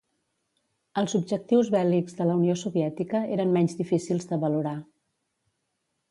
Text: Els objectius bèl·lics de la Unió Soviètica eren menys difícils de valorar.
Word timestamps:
Els 1.01 1.13
objectius 1.19 1.67
bèl·lics 1.75 2.17
de 2.21 2.27
la 2.29 2.37
Unió 2.39 2.55
Soviètica 2.61 3.21
eren 3.35 3.53
menys 3.59 3.75
difícils 3.83 4.25
de 4.31 4.39
valorar. 4.45 4.73